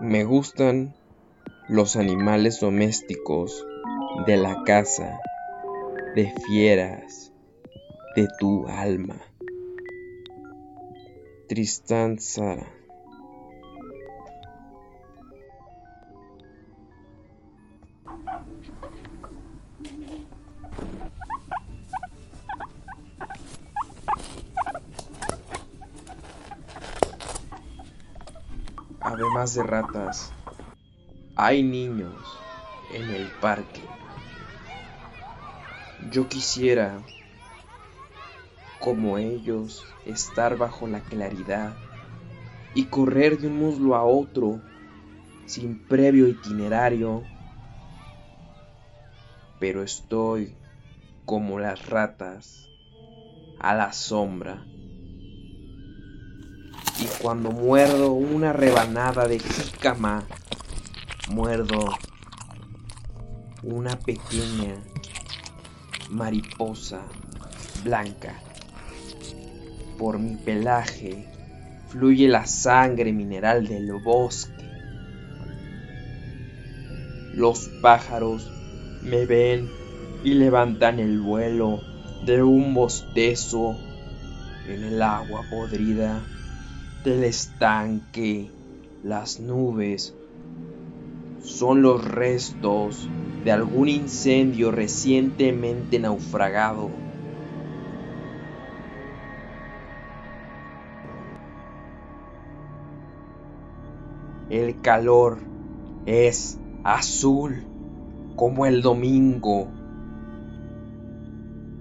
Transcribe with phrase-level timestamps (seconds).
[0.00, 0.94] Me gustan
[1.68, 3.66] los animales domésticos
[4.28, 5.18] de la casa,
[6.14, 7.32] de fieras,
[8.14, 9.20] de tu alma.
[11.48, 12.72] Tristán Sara.
[29.38, 30.34] Además de ratas,
[31.36, 32.42] hay niños
[32.90, 33.82] en el parque.
[36.10, 36.98] Yo quisiera,
[38.80, 41.72] como ellos, estar bajo la claridad
[42.74, 44.58] y correr de un muslo a otro
[45.46, 47.22] sin previo itinerario.
[49.60, 50.52] Pero estoy
[51.26, 52.68] como las ratas
[53.60, 54.66] a la sombra
[57.20, 60.24] cuando muerdo una rebanada de jícama,
[61.30, 61.84] muerdo
[63.64, 64.76] una pequeña
[66.10, 67.00] mariposa
[67.82, 68.34] blanca.
[69.98, 71.26] Por mi pelaje
[71.88, 74.52] fluye la sangre mineral del bosque.
[77.34, 78.48] Los pájaros
[79.02, 79.68] me ven
[80.22, 81.80] y levantan el vuelo
[82.24, 83.76] de un bostezo
[84.68, 86.22] en el agua podrida
[87.04, 88.50] del estanque,
[89.02, 90.16] las nubes,
[91.40, 93.08] son los restos
[93.44, 96.90] de algún incendio recientemente naufragado.
[104.50, 105.38] El calor
[106.06, 107.66] es azul
[108.34, 109.68] como el domingo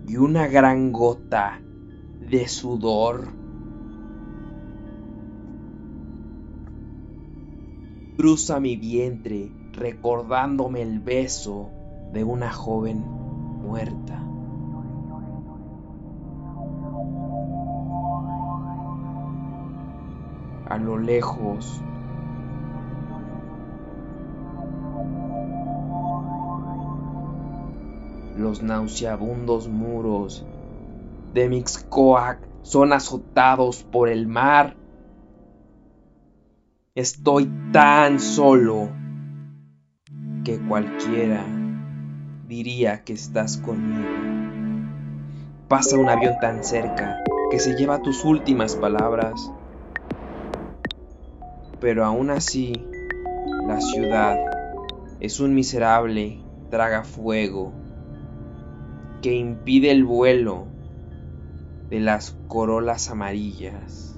[0.08, 1.62] y una gran gota
[2.30, 3.47] de sudor
[8.18, 11.70] cruza mi vientre recordándome el beso
[12.14, 14.24] de una joven muerta.
[20.68, 21.80] A lo lejos,
[28.36, 30.44] los nauseabundos muros
[31.36, 34.76] de Mixcoac son azotados por el mar
[36.98, 38.90] Estoy tan solo
[40.44, 41.46] que cualquiera
[42.48, 44.10] diría que estás conmigo.
[45.68, 47.20] Pasa un avión tan cerca
[47.52, 49.52] que se lleva tus últimas palabras.
[51.80, 52.74] Pero aún así,
[53.68, 54.40] la ciudad
[55.20, 56.42] es un miserable
[56.72, 57.74] traga fuego
[59.22, 60.66] que impide el vuelo
[61.92, 64.17] de las corolas amarillas.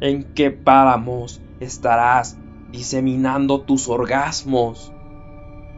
[0.00, 2.36] ¿En qué páramos estarás
[2.72, 4.92] diseminando tus orgasmos?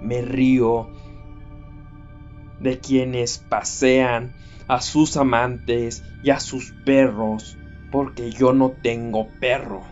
[0.00, 0.90] Me río
[2.60, 4.34] de quienes pasean
[4.68, 7.56] a sus amantes y a sus perros,
[7.92, 9.82] porque yo no tengo perro,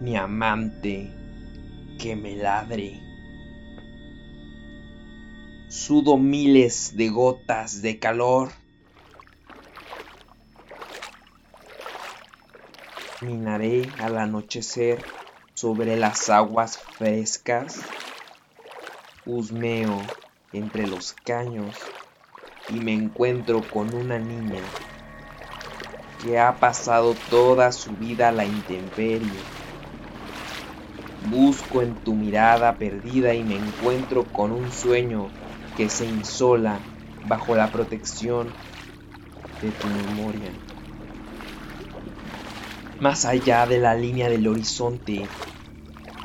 [0.00, 1.10] ni amante
[1.98, 3.00] que me ladre.
[5.68, 8.50] Sudo miles de gotas de calor
[13.24, 15.06] Caminaré al anochecer
[15.54, 17.96] sobre las aguas frescas.
[19.24, 20.12] Husmeo
[20.52, 21.94] entre los caños
[22.66, 24.76] y me encuentro con una niña
[26.18, 29.48] que ha pasado toda su vida a la intemperie.
[31.22, 35.32] Busco en tu mirada perdida y me encuentro con un sueño
[35.74, 36.84] que se insola
[37.22, 38.58] bajo la protección
[39.62, 40.60] de tu memoria
[43.04, 45.26] más allá de la línea del horizonte.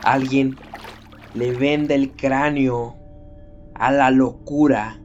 [0.01, 0.56] Alguien
[1.34, 2.95] le vende el cráneo
[3.73, 5.01] a la locura.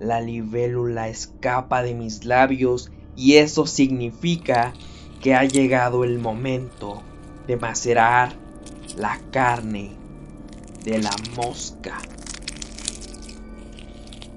[0.00, 4.74] La libélula escapa de mis labios y eso significa
[5.22, 7.02] que ha llegado el momento
[7.46, 8.34] de macerar
[8.98, 9.92] la carne
[10.84, 11.96] de la mosca.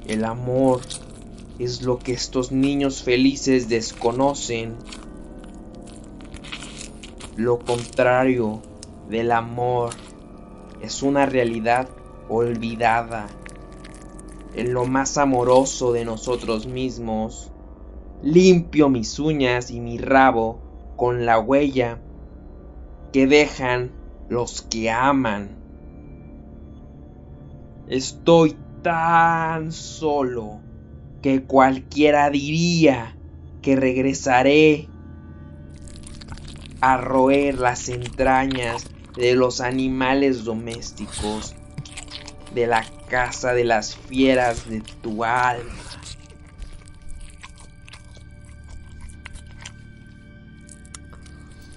[0.07, 0.79] El amor
[1.59, 4.77] es lo que estos niños felices desconocen
[7.37, 8.63] lo contrario
[9.09, 9.91] del amor
[10.81, 11.87] es una realidad
[12.29, 13.27] olvidada.
[14.55, 17.51] En lo más amoroso de nosotros mismos,
[18.23, 20.59] limpio mis uñas y mi rabo
[20.95, 21.99] con la huella
[23.13, 23.91] que dejan
[24.29, 25.49] los que aman.
[27.87, 30.59] Estoy tan solo
[31.21, 33.15] que cualquiera diría
[33.61, 34.89] que regresaré
[36.93, 38.85] a roer las entrañas
[39.17, 41.53] de los animales domésticos,
[42.55, 45.83] de la casa de las fieras de tu alma.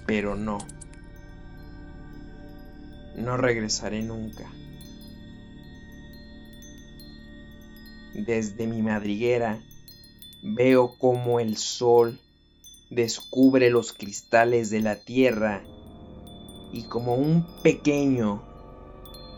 [0.05, 0.59] Pero no,
[3.17, 4.49] no regresaré nunca.
[8.13, 9.59] Desde mi madriguera
[10.41, 12.17] veo como el sol
[12.91, 15.63] descubre los cristales de la tierra
[16.73, 18.43] y como un pequeño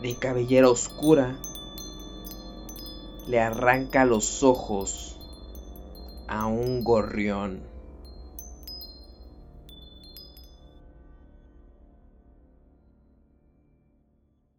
[0.02, 1.38] de cabellera oscura
[3.28, 5.16] le arranca los ojos
[6.26, 7.73] a un gorrión.